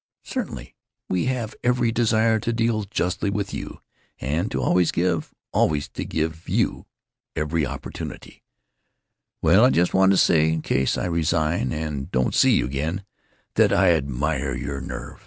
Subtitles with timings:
[0.23, 0.73] "Certainly.
[1.09, 3.81] We have every desire to deal justly with you,
[4.19, 6.87] and to always give—always to give you
[7.35, 8.41] every opportunity——"
[9.43, 13.03] "Well, I just wanted to say, in case I resign and don't see you again,
[13.53, 15.19] that I admire you for your nerve.